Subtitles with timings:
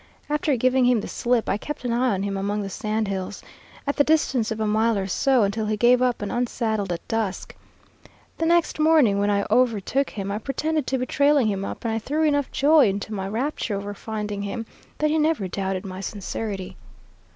[0.31, 3.43] After giving him the slip, I kept an eye on him among the sand hills,
[3.85, 7.07] at the distance of a mile or so, until he gave up and unsaddled at
[7.07, 7.55] dusk.
[8.39, 11.93] The next morning when I overtook him, I pretended to be trailing him up, and
[11.93, 14.65] I threw enough joy into my rapture over finding him,
[14.97, 16.77] that he never doubted my sincerity.'